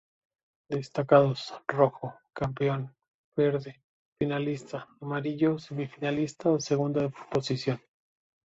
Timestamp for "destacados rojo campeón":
0.67-2.91